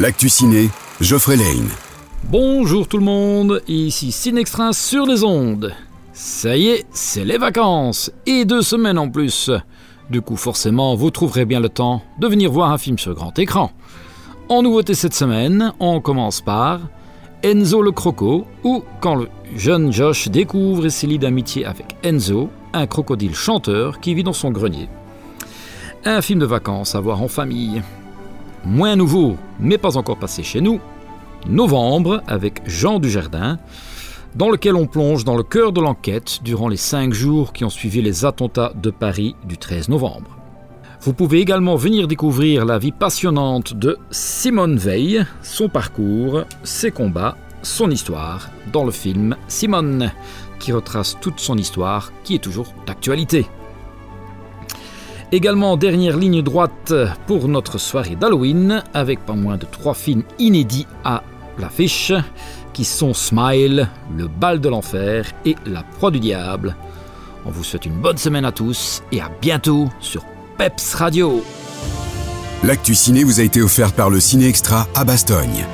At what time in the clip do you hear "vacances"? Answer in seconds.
7.36-8.10, 26.46-26.94